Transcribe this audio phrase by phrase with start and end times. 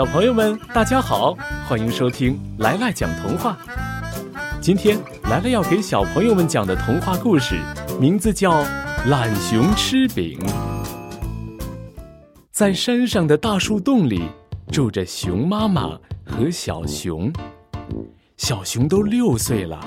[0.00, 1.36] 小朋友们，大家好，
[1.68, 3.54] 欢迎收听来来讲童话。
[4.58, 7.60] 今天来来要给小朋友们讲的童话故事，
[8.00, 8.62] 名字叫
[9.10, 10.38] 《懒熊吃饼》。
[12.50, 14.22] 在山上的大树洞里，
[14.72, 15.90] 住着熊妈妈
[16.24, 17.30] 和小熊。
[18.38, 19.78] 小熊都六岁了，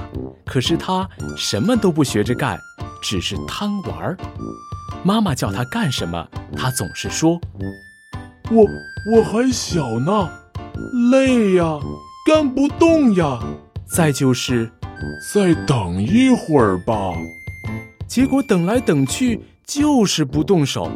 [0.45, 2.55] 可是他什么都不学着干，
[3.01, 4.17] 只是贪玩儿。
[5.03, 7.41] 妈妈叫他干什么，他总是说
[8.51, 8.67] ：“我
[9.11, 10.29] 我还小呢，
[11.11, 11.79] 累呀，
[12.27, 13.39] 干不动呀。”
[13.85, 14.71] 再就是，
[15.33, 17.13] 再等一会儿吧。
[18.07, 20.89] 结果等来等去就是不动手，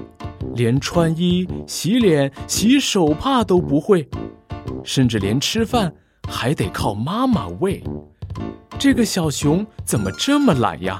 [0.56, 4.08] 连穿衣、洗脸、洗手帕都不会，
[4.84, 5.94] 甚至连吃饭
[6.28, 7.84] 还得靠妈妈喂。
[8.80, 11.00] 这个小熊怎么这么懒呀？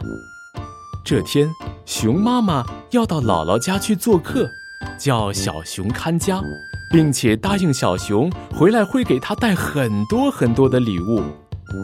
[1.04, 1.50] 这天，
[1.86, 4.48] 熊妈妈要到姥姥家去做客，
[4.98, 6.42] 叫小熊看家，
[6.92, 11.22] 并且答应小熊回来会给他带很多很多的礼物。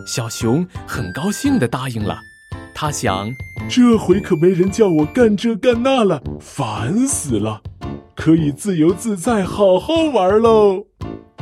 [0.07, 2.17] 小熊很高兴地答应了。
[2.73, 3.29] 他想，
[3.69, 7.61] 这回可没人叫我干这干那了，烦死了，
[8.15, 10.85] 可以自由自在好好玩喽。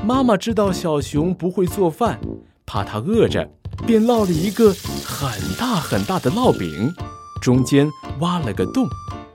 [0.03, 2.19] 妈妈知道小熊不会做饭，
[2.66, 3.49] 怕他饿着，
[3.85, 4.73] 便烙了一个
[5.05, 6.94] 很大很大的烙饼，
[7.41, 7.88] 中间
[8.19, 8.85] 挖了个洞，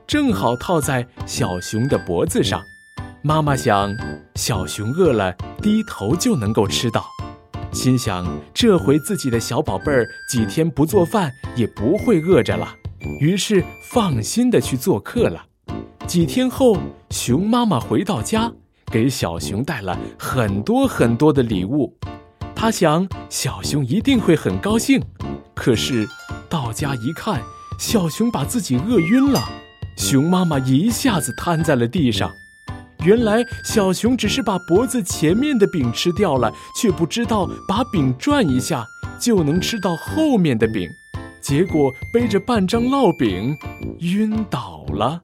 [0.07, 2.63] 正好套在小熊的脖子上。
[3.23, 3.93] 妈妈想，
[4.37, 7.05] 小熊饿了，低头就能够吃到。
[7.73, 12.69] 心想，这回自己的小宝贝儿几天不做饭也不会饿着了，
[13.21, 15.45] 于是放心的去做客了。
[16.07, 16.79] 几天后，
[17.11, 18.53] 熊妈妈回到家，
[18.87, 21.99] 给小熊带了很多很多的礼物。
[22.55, 25.03] 她想，小熊一定会很高兴。
[25.53, 26.07] 可是
[26.49, 27.43] 到家一看，
[27.77, 29.43] 小熊把自己饿晕了，
[29.97, 32.31] 熊妈妈一下子瘫在了地上。
[33.05, 38.85] 原来小熊只是把脖子前面的饼吃掉了，却不知道把饼转一下
[39.21, 40.89] 就能吃到后面的饼，
[41.41, 43.57] 结果背着半张烙饼
[44.01, 45.23] 晕倒了。